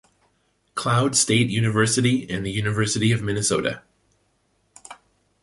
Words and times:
Cloud 0.73 1.15
State 1.15 1.51
University 1.51 2.27
and 2.27 2.43
the 2.43 2.49
University 2.49 3.11
of 3.11 3.21
Minnesota. 3.21 3.83